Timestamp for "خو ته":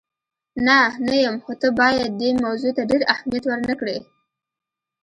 1.43-1.67